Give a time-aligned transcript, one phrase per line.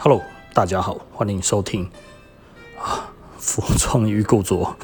[0.00, 0.22] Hello，
[0.54, 1.90] 大家好，欢迎收听
[2.80, 4.76] 啊，服装与古着，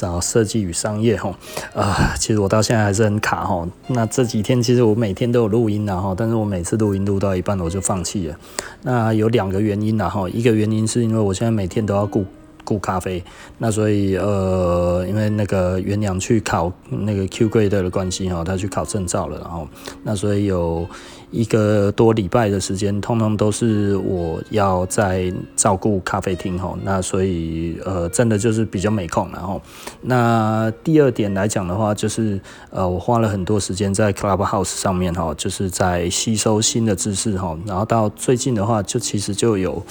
[0.00, 1.36] 然后设计与商业哈
[1.74, 3.66] 啊，其实我到现在还是很卡哈。
[3.88, 8.36] 那这几天其实我每天都有录音然后，但是我每次录音录到一半我就放弃了。
[8.82, 12.24] 那有两个原因然后，一个原因是因为我现在每天都要顾。
[12.64, 13.22] 顾咖啡，
[13.58, 19.68] 那所以呃，因为那个元良去考那个 Q Grade 的关系哈，他去考证照了，然后
[20.02, 20.86] 那所以有
[21.30, 29.60] 一个多礼拜的时间，通通都是我要在照顾咖啡厅哈，那所以呃，真的就是比较没空，然后
[30.02, 32.40] 那第二点来讲的话，就是
[32.70, 39.82] 呃，我花了很多时间在 Clubhouse 上面哈，就是在吸收新的知识哈，然后到最近的话，就其实就有。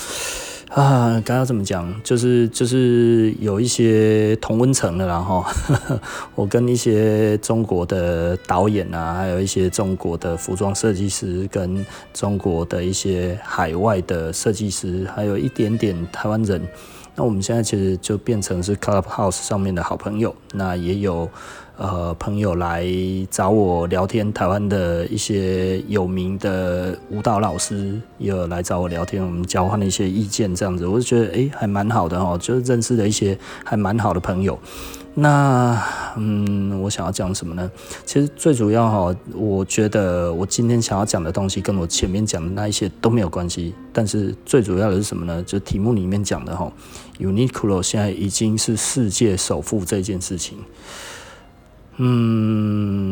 [0.73, 1.93] 啊，刚刚怎么讲？
[2.03, 5.45] 就是就是有一些同温层的，然 后
[6.33, 16.59] 我跟一些中国的导演啊，还有一些中国的服装设计师，跟中国的一些海外的设计师，还有一点点台湾人。
[17.15, 20.35] 那我们现在其实就变成是 Clubhouse 上面的好朋友。
[20.53, 21.29] 那也有。
[21.75, 22.85] 呃，朋友来
[23.31, 33.35] 找我聊天，台湾的一些有名的舞蹈老师也有来找我聊天，我们交换了一些意见，这样子，我就觉得诶、还蛮好的哦，就是认识了一些
[33.65, 34.57] 还蛮好的朋友。
[35.15, 35.79] 那
[36.15, 37.69] 嗯，我想要讲什么呢？
[38.05, 45.41] 其实最主要哈，我觉得我今天想要讲的东西跟我前面讲的那一些都没有关系，但是最主要的是什么呢？
[45.43, 46.71] 就题目里面讲的哈
[47.19, 50.59] ，Uniqlo 现在已经是世界首富这件事情。
[51.97, 53.05] 嗯，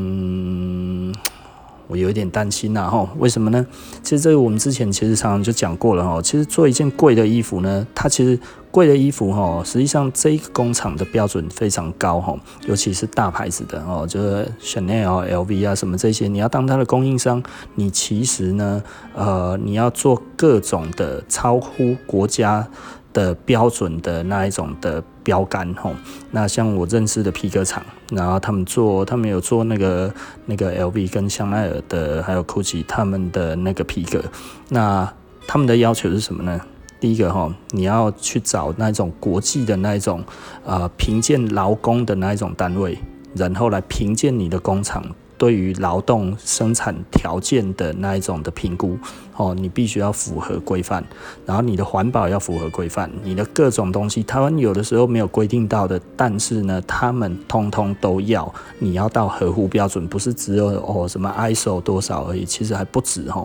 [1.87, 3.65] 我有一点担心呐，哈，为什么呢？
[4.01, 8.39] 其实这个我们之前其实常常就讲过了，哈，其实做一件贵的衣服呢，它其实
[8.71, 17.43] 贵的衣服，哈，实际上这一个工厂的标准非常高，哈，尤其是大牌子的，哦，就是 Chanel、LV 啊什么这些，你要当它的供应商，
[17.75, 18.81] 你其实呢，
[19.13, 22.67] 呃，你要做各种的超乎国家。
[23.13, 25.93] 的标准的那一种的标杆吼，
[26.31, 30.13] 那像我认识的皮革厂，然后他们做，他们有做那个
[30.45, 34.23] 那个 LV 跟香奈儿的，还有 GUCCI 他们的那个皮革，
[34.69, 35.11] 那
[35.47, 36.59] 他们的要求是什么呢？
[36.99, 40.23] 第一个吼，你要去找那种国际的那一种
[40.63, 42.97] 呃评鉴劳工的那一种单位，
[43.35, 45.03] 然后来评鉴你的工厂。
[45.41, 48.95] 对于劳动生产条件的那一种的评估，
[49.35, 51.03] 哦，你必须要符合规范，
[51.47, 63.43] 然后你的环保要符合规范，你的各种东西，台湾有的时候没有规定到的，但是呢，他们通通都要，你要到合乎标准，不是只有哦什么 ISO 多少而已，其实还不止哈。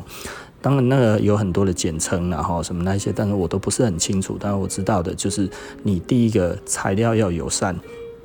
[0.60, 5.48] 当然那个有很多的简称，然后什么那些，但是我都不是很清楚，但是我知道的就是，
[5.82, 7.74] 你第一个材料要友善。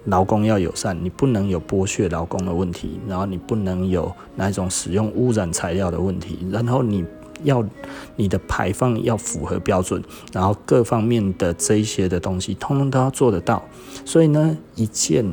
[0.06, 7.06] 劳工要友善，你不能有剥削劳工的问题，然后你不能有那种使用污染材料的问题，然后你
[7.44, 7.64] 要
[8.16, 13.64] 你的排放要符合标准，然后各方面的这一些的东西，通通都要做得到。
[14.06, 15.26] 所以呢，一件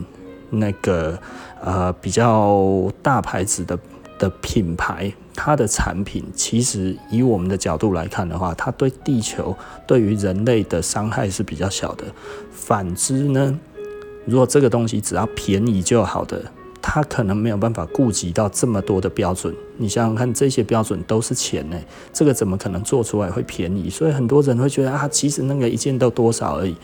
[0.51, 1.19] 那个
[1.63, 3.79] 呃比较大牌子的
[4.19, 12.05] 的品牌，它的产品其实以我们的角度来看的话，它对地球对于人类的伤害是比较小的。
[12.51, 13.59] 反之呢，
[14.29, 16.45] 如果这个东西只要便宜就好的，
[16.83, 19.55] 它可能没有办法顾及到这么多的标准。
[19.79, 21.79] 你想想看，这些标准都是钱呢，
[22.13, 23.89] 这个怎么可能做出来会便宜？
[23.89, 26.77] 所以很多人会觉得啊，其实那个一件都多少而已。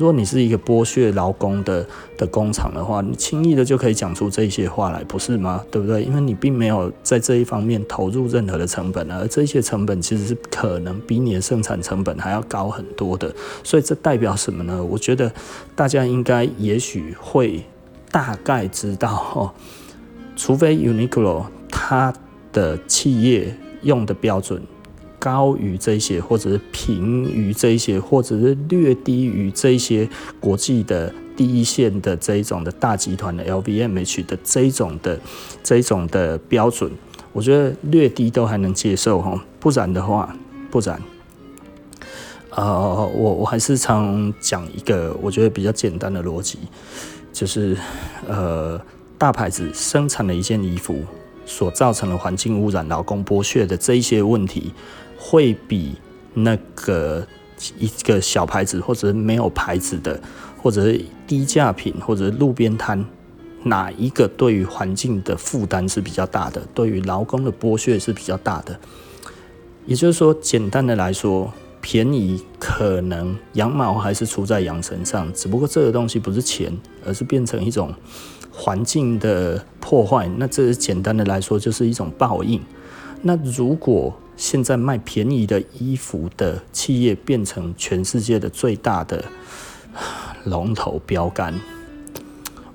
[0.00, 5.62] 如果你是一个剥削劳工的的工厂的话，你轻易的就可以讲出这些话来，不是吗？
[5.70, 6.02] 对不对？
[6.02, 13.30] 因为你并没有在这一方面投入任何的成本，而这些成本其实是可能比你的生产成本还要高很多的。
[13.62, 14.82] 所以这代表什么呢？
[14.82, 15.30] 我觉得
[15.76, 17.62] 大家应该也许会
[18.10, 19.52] 大概知道哦，
[20.34, 22.10] 除非 Uniqlo 它
[22.54, 24.62] 的企业用的标准。
[25.20, 30.08] 高于这些，或者是平于这些，或者是略低于这些
[30.40, 35.20] 国际的第一线的这一种的大集团的 LVMH 的这一种的
[35.62, 36.90] 这一种的标准，
[37.32, 39.38] 我觉得略低都还能接受哈。
[39.60, 40.34] 不然的话，
[40.70, 41.00] 不然，
[42.50, 46.58] 呃，我我还是常讲一个我觉得比较简单的逻辑，
[47.32, 47.76] 就是
[48.26, 48.80] 呃，
[49.18, 51.04] 大牌子生产的一件衣服
[51.44, 54.72] 所造成的环境污染、劳工剥削的这一些问题。
[55.22, 55.96] 会比
[56.32, 57.26] 那个
[57.78, 60.18] 一个小牌子，或者没有牌子的，
[60.56, 63.04] 或者是低价品，或者是路边摊，
[63.64, 66.66] 哪一个对于环境的负担是比较大的？
[66.72, 68.80] 对于劳工的剥削是比较大的？
[69.84, 71.52] 也就是说，简单的来说，
[71.82, 76.72] 便宜可能羊毛还是出在羊身上，只不过这个东西不是钱，
[77.04, 77.92] 而是变成一种
[78.50, 80.30] 环境的破坏。
[80.36, 82.60] 那这是简单的来说，就是一种报应。
[83.22, 89.24] 那如果现在卖便宜的衣服的企业变成全世界的最大的
[90.44, 91.52] 龙头标杆。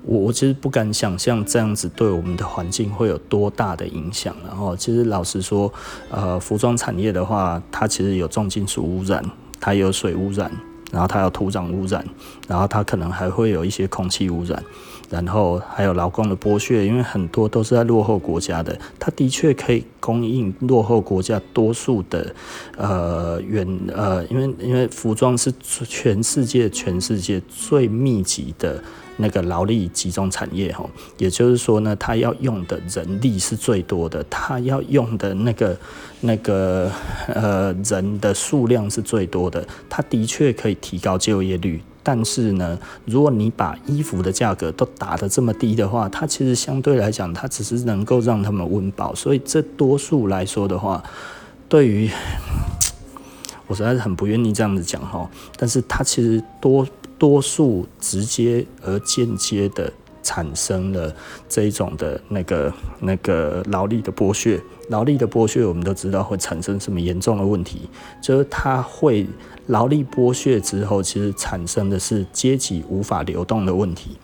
[0.04, 4.36] 我我其实不敢想象这样子对我们的环境会有多大的影响。
[4.46, 5.72] 然后，其实老实说，
[6.10, 9.24] 呃，服装产业的话，它其实有重金属污染，
[9.58, 10.52] 它有水污染，
[10.92, 12.04] 然后它有土壤污染，
[12.46, 14.62] 然后它可能还会有一些空气污染。
[15.08, 22.34] 然后还有劳工的剥削，因为很多都是在落后国家的，它的确可以供应落后国家多数的
[22.76, 28.82] 呃原呃，因为因为服装是全世界全世界最密集的
[29.16, 30.84] 那个劳力集中产业哈，
[31.18, 35.76] 也就是说呢，它要用的人力是最多的，它要用的那个
[36.20, 36.90] 那个
[37.28, 41.80] 呃人的数量是最多的，它的确可以提高就业率。
[42.08, 49.12] 但是呢，如果你把衣服的价格都打得这么低的话，它其实相对来讲，它只是能够让他们温饱。
[49.12, 51.02] 所以这多数来说的话，
[51.68, 52.08] 对于
[53.66, 55.28] 我实在是很不愿意这样子讲哈。
[55.56, 56.86] 但是它其实多
[57.18, 59.92] 多数直接而间接的
[60.26, 61.14] 产生了
[61.48, 64.60] 这一种的那个那个劳力的剥削。
[64.88, 67.88] 劳力的剥削，我们都知道会产生什么严重的问题，
[68.20, 69.26] 就是它会。
[69.68, 74.16] 劳力剥削之后，其实产生的是阶级无法流动的问题。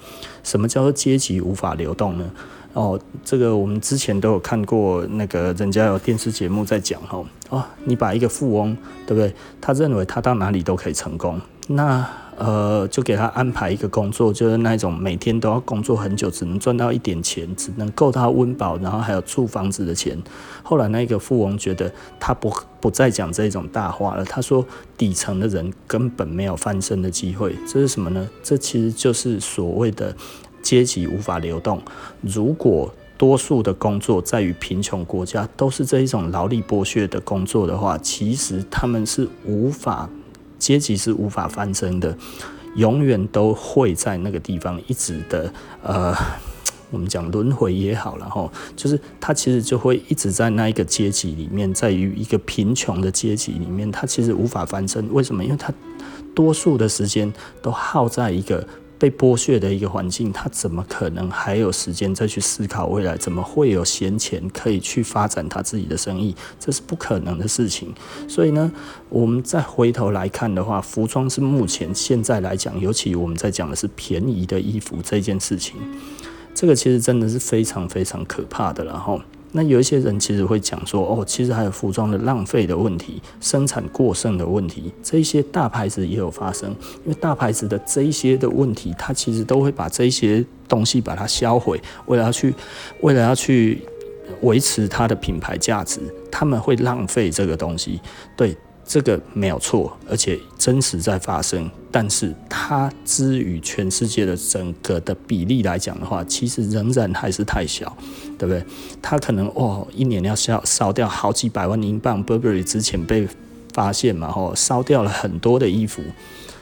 [0.44, 2.30] 什么叫做阶级无法流动呢？
[2.74, 7.26] 哦，这个我们之前都有看过，那个人家有电视节目在讲哦。
[7.50, 9.34] 哦，你把一个富翁，对不对？
[9.60, 12.08] 他认为他到哪里都可以成功，那。
[12.36, 20.18] 呃，就给他安排一个工作，就是那种每天都要工作很久，只能赚到一点钱，只能够他温饱，然后还有住房子的钱。
[20.62, 24.64] 后来那个富翁觉得他不不再讲这种大话了，他说
[24.96, 27.54] 底层的人根本没有翻身的机会。
[27.66, 28.28] 这是什么呢？
[28.42, 30.16] 这其实就是所谓的
[30.62, 31.80] 阶级无法流动。
[32.22, 40.08] 如果多数的工作在于贫穷国家都是这一种劳力剥削的工作的话，其实他们是无法。
[40.62, 42.16] 阶级是无法翻身的，
[42.76, 46.14] 永远都会在那个地方一直的呃，
[46.92, 55.12] 我们讲轮回也好，然后就是他其实就会一直在那一个阶级里面，在于一个贫穷的阶级里面，他其实无法翻身。
[55.12, 55.44] 为什么？
[55.44, 55.74] 因为他
[56.32, 58.64] 多数的时间都耗在一个。
[59.02, 63.16] 被剥削的一个环境，他怎么可能还有时间再去思考未来？
[63.16, 66.36] 怎么会有闲钱可以去发展他自己的生意？
[66.60, 67.92] 这是不可能的事情。
[68.28, 68.70] 所以呢，
[69.08, 75.80] 我们再回头来看的话，服装是目前现在来讲，尤其我们在讲的是便宜的衣服这件事情，
[76.54, 78.84] 这个其实真的是非常非常可怕的。
[78.84, 79.20] 然后。
[79.52, 86.70] 那有一些人其实会讲说，哦，其实还有服装的浪费的问题，生产过剩的问题，这一些大牌子也有发生。
[87.04, 92.54] 因为大牌子的这一些的问题，它其实都会把这些东西把它销毁，为了要去，
[93.02, 93.82] 为了要去
[94.40, 96.00] 维持它的品牌价值，
[96.30, 98.00] 他们会浪费这个东西。
[98.36, 98.56] 对。
[98.84, 101.68] 这个没有错，而且真实在发生。
[101.90, 107.96] 但是它之于全世界的整个的比例来讲的话，其实仍然还是太小，
[108.38, 108.64] 对不对？
[109.02, 112.24] 它可能哦，一年要烧烧掉好几百万英镑。
[112.24, 113.26] Burberry 之前被
[113.72, 116.00] 发现嘛，吼，烧掉了很多的衣服，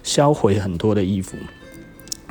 [0.03, 1.37] 销毁很多的衣服，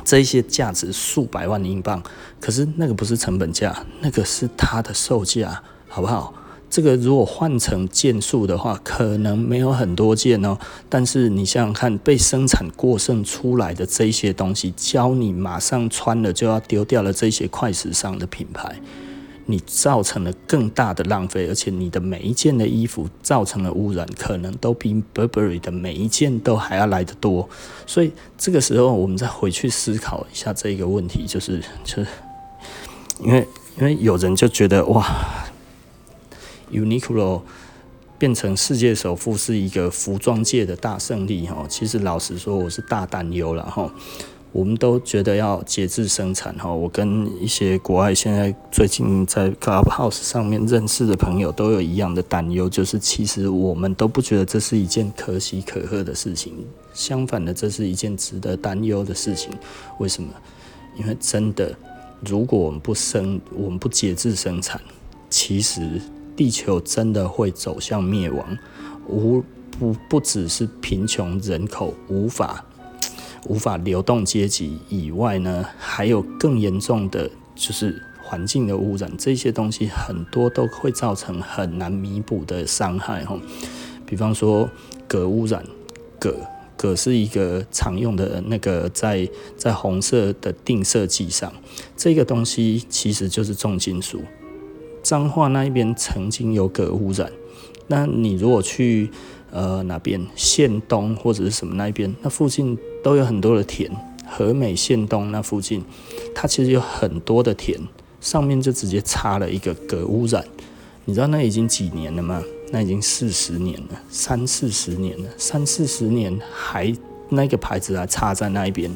[0.03, 2.01] 这些价值数百万英镑。
[2.41, 6.33] 可是那个不是成本价，那个是它的售价，好不好？
[6.69, 10.55] 这个如果换成件数的话，可能没有很多件哦。
[10.87, 18.79] 但是你想想看，被生产过剩出来的这些东西，教你马上穿了就要丢掉了这些快时尚的品牌，
[19.47, 27.49] 你造成了更大的浪费，而且你的每一件的衣服造成了污染，可能都比 Burberry 的每一件都还要来得多。
[27.87, 32.07] 所以这个时候，我们再回去思考一下这个问题，就是就是，
[33.23, 33.47] 因为
[33.79, 35.03] 因为有人就觉得哇。
[36.71, 37.41] Uniqlo
[38.17, 43.91] 变成世界首富是一个服装界的大胜利哈，其实老实说我是大担忧了哈。
[44.51, 56.53] 我们都觉得要节制生产哈，我跟一些国外现在最近在 Clubhouse 上面认识的朋友都有一样的担忧，就是其实我们都不觉得这是一件可喜可贺的事情，
[56.95, 59.51] 相反的，这是一件值得担忧的事情。
[59.99, 60.29] 为什么？
[60.97, 61.71] 因为真的，
[62.25, 64.81] 如果我们不生，我们不节制生产，
[65.29, 66.01] 其实。
[66.39, 68.57] 地球真的会走向灭亡，
[69.09, 69.43] 无
[69.77, 72.63] 不不只是贫穷人口无法
[73.45, 83.37] 无法流动阶级以外呢，还有更严重的就是环境的污染，这些东西很多都会造成很难弥补的伤害哈。
[84.05, 84.69] 比方说
[85.09, 85.61] 镉污染，
[86.21, 86.33] 镉
[86.77, 89.27] 镉是一个常用的那个在
[89.57, 91.51] 在红色的定色剂上，
[91.97, 94.21] 这个东西其实就是重金属。
[95.09, 97.31] 彰化那一边曾经有镉污染，
[97.87, 99.09] 那你如果去
[99.49, 103.89] 呃哪边县东或者是什么那一边，那附近都有很多的田，
[104.27, 105.83] 和美县东那附近，
[106.35, 107.79] 它其实有很多的田，
[108.21, 110.45] 上面就直接插了一个镉污染，
[111.05, 112.43] 你知道那已经几年了吗？
[112.71, 116.95] 那已经四十年了，三四十年了，三四十年还
[117.29, 118.95] 那个牌子还插在那一边，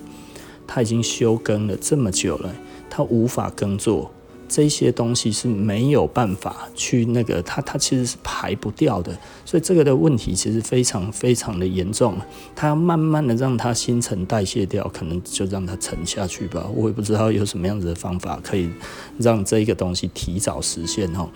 [0.68, 2.56] 它已经休耕了这么久了，
[2.88, 4.12] 它无法耕作，
[4.54, 9.12] 这些东西是没有办法去那个，它它其实是排不掉的，
[9.44, 12.16] 所以这个的问题其实非常非常的严重，
[12.56, 18.70] 它慢慢的让它新陈代谢掉，可能就让它沉下去吧，我也不知道有什么样子的方法可以
[19.18, 21.28] 让这个东西提早实现哦。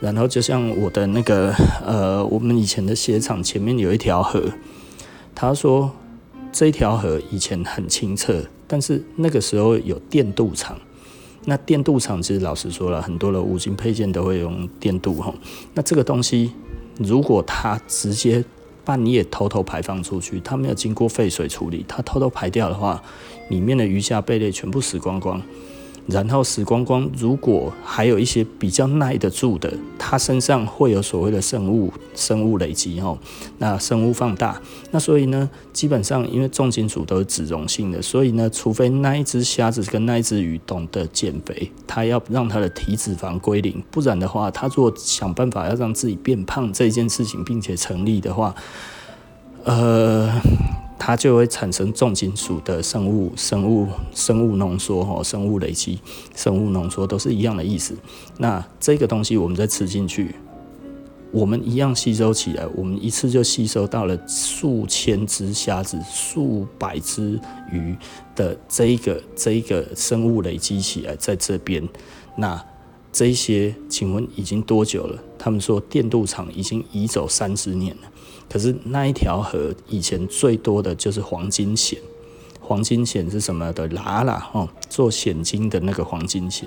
[0.00, 1.54] 然后就像我的那个
[1.86, 4.42] 呃，我们以前的鞋厂前面有一条河，
[5.32, 5.92] 他说
[6.50, 10.76] 这条河以前很清澈，但是那个时候有电镀厂，
[11.46, 15.34] 那电镀厂其实老实说了，很多的五金配件都会用电镀哈。
[15.74, 16.52] 那这个东西
[16.98, 18.44] 如果它直接
[18.84, 23.02] 半夜偷偷排放出去，它没有经过废水处理，它偷偷排掉的话，
[23.50, 25.40] 里面的鱼虾贝类全部死光光。
[26.06, 33.18] 然后死光光，如果还有一些比较耐得住的，它身上会有所谓的生物生物累积哦，
[33.58, 48.54] 那生物放大，那所以呢，基本上因为重金属都是脂溶性的，所以呢，除非那一只虾子跟那一只鱼懂得减肥，它要让它的体脂肪归零，不然的话，它如果想办法要让自己变胖这件事情，并且成立的话，
[49.64, 50.30] 呃。
[51.06, 55.98] 它就会产生重金属的生物、生物、生物浓缩，哈，生物累积、
[56.34, 57.94] 生物浓缩都是一样的意思。
[58.38, 60.34] 那这个东西我们再吃进去，
[61.30, 67.38] 我们一样吸收起来，我们一次就吸收到了数千只虾子、数百只
[67.70, 67.94] 鱼
[68.34, 71.86] 的这一个、这一个生物累积起来在这边。
[72.34, 72.58] 那
[73.12, 75.22] 这些，请问已经多久了？
[75.38, 78.02] 他们说电镀厂已经移走三十年了。
[78.48, 81.98] 可是那一条河以前最多的就是黄金蚬，
[82.60, 83.88] 黄金蚬是什么的？
[83.88, 86.64] 喇喇哦，做蚬精的那个黄金蚬。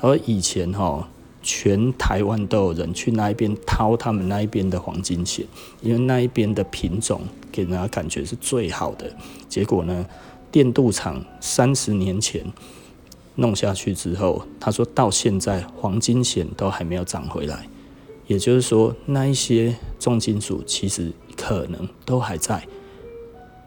[0.00, 1.08] 而以前哈，
[1.42, 5.46] 全台湾都有人去那一边掏他们那一边的黄金蚬，
[5.80, 9.10] 因为那一边的品种给人家感觉是最好的。
[9.48, 10.04] 结果呢，
[10.50, 12.44] 电镀厂三十年前
[13.36, 17.68] 弄下去之后，他说到现在黄金蚬都还没有长回来。
[18.28, 22.62] 也就是说，那一些重金属其实可能都还在，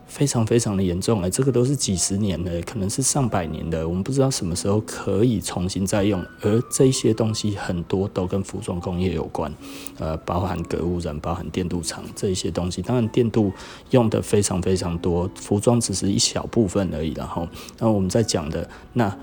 [0.06, 6.24] 非常非常的严重哎，这个都是几十年的，可能是上百年的，我们不知道什么时候可以重新再用。
[6.42, 9.52] 而这些东西很多都跟服装工业有关，
[9.98, 12.84] 呃，包含鎘污染，包含电镀厂这一些东西。
[12.84, 13.52] 当然，电镀
[13.90, 17.14] 用的非常非常多，服装只是一小部分而已。
[17.14, 17.48] 然后，
[17.80, 19.18] 那我们在讲的，那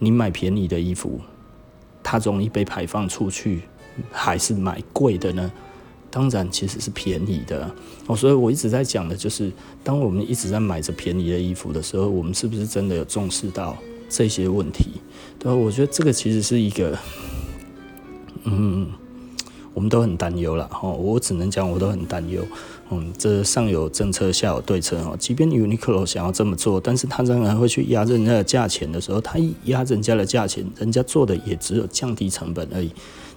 [0.00, 1.20] 你买便宜的衣服，
[2.02, 3.62] 它容易被排放出去。
[4.10, 5.50] 还是买贵的呢？
[6.10, 7.68] 当然，其实是便宜的
[8.06, 8.14] 哦。
[8.14, 9.50] 所以我一直在讲的就是，
[9.82, 13.76] 当我们一直在买着便宜的衣服的时候，我们是不是真的有重视到
[14.08, 15.00] 这些问题？
[15.40, 15.52] 对？
[15.52, 16.96] 我觉得这个其实是一个，
[18.44, 18.86] 嗯，
[19.72, 20.92] 我们都很担忧了哦。
[20.92, 22.46] 我只能讲，我都很担忧。
[22.90, 25.16] 嗯，这上有政策，下有对策哦。
[25.18, 32.92] 即便 Uniqlo 想要这么做，但是他仍然会去压人家的价钱的时候，他一压人家的价钱，人家做的也只有降低成本而已。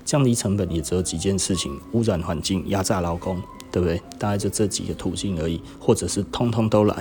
[0.08, 4.02] 降低成本也只有几件事情：污染环境、压榨劳工，对不对？
[4.18, 6.96] 大概就这几个途径而已，或者是通通都来，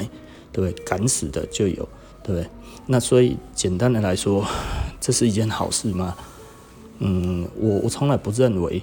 [0.51, 0.85] 对不对？
[0.85, 1.89] 敢死的就有，
[2.25, 2.51] 对不对？
[2.85, 4.45] 那所以简单的来说，
[5.01, 6.17] 这是一件好事吗？
[6.99, 8.83] 嗯，我我从来不认为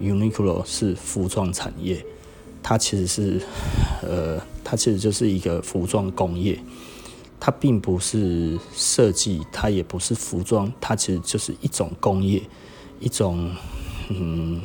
[0.00, 2.04] Uniqlo 是服装产业，
[2.64, 3.40] 它其实是，
[4.02, 6.58] 呃，它其实就是一个服装工业，
[7.38, 12.42] 它并不是设计，它也不是服装，它其实就是一种工业。
[13.02, 13.50] 一种，
[14.08, 14.60] 嗯，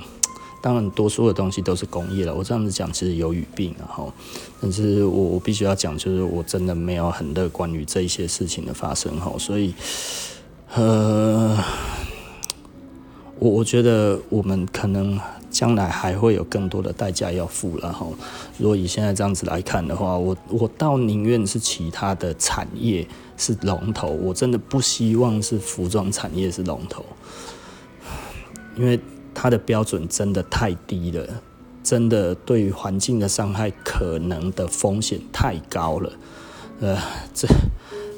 [0.62, 2.34] 当然多数的东西都是工业了。
[2.34, 4.14] 我这样子讲其实有语病啊，哈。
[4.62, 9.34] 但是我我必须要讲，就是我真的没有很乐观于这一些事情的发生，哈。
[9.40, 9.74] 所以，
[10.76, 11.58] 呃，
[13.40, 18.06] 我我觉得我们可能将来还会有更多的代价要付了，哈。
[18.58, 27.04] 如果以现在这样子来看的话，我我倒宁愿是其他的产业是龙头，我真的不希望是服装产业是龙头。
[28.78, 29.00] 因为
[29.34, 31.26] 它的标准真的太低了，
[31.84, 36.12] 真的对于环境的伤害可能的风险太高了，
[36.80, 36.98] 呃，
[37.34, 37.48] 这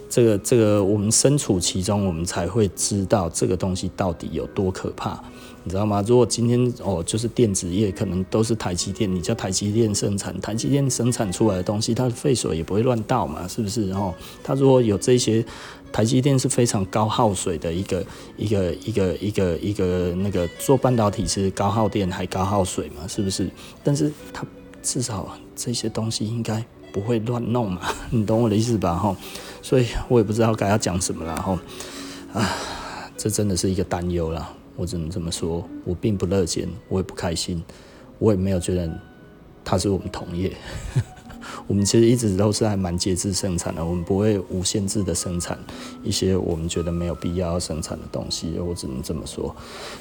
[0.09, 5.21] 这个这个我们身处其中，我们才会知道这个东西到底有多可怕。
[5.65, 6.03] 你知道吗？
[6.07, 13.87] 如果今天哦，就是电子业可能都是台积电，你叫台积电生产，台积电生产出来的东西，它的废水也不会乱倒嘛，是不是？
[13.89, 15.45] 然后它如果有这些，
[15.91, 18.05] 台积电是非常高耗水的一个
[18.37, 23.49] 一个一个一个一个那个做半导体是高耗电还高耗水嘛，是不是？
[23.83, 24.45] 但是它
[24.81, 27.81] 至少这些东西应该不会乱弄嘛，
[28.11, 28.95] 你懂我的意思吧？
[28.95, 29.15] 哈，
[29.61, 31.59] 所以我也不知道该要讲什么了哈，
[32.33, 32.49] 啊，
[33.17, 34.55] 这真的是一个担忧了。
[34.75, 37.61] 我只能这么说，我并不乐见，我也不开心，
[38.17, 38.89] 我也没有觉得
[39.65, 40.55] 他是我们同业。
[41.67, 45.57] 我们其实一直都是还蛮节制生产的，我们不会无限制的生产
[46.03, 48.57] 一些我们觉得没有必要要生产的东西。
[48.59, 49.55] 我只能这么说。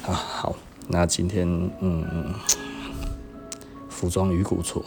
[0.05, 0.55] 啊，好，
[0.87, 1.47] 那今天
[1.81, 2.33] 嗯，
[3.89, 4.83] 服装与古着，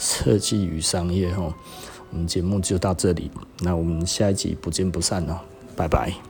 [0.00, 1.52] 设计与商业，吼，
[2.10, 3.30] 我们节目就到这里。
[3.60, 5.38] 那我们下一集不见不散哦，
[5.76, 6.29] 拜拜。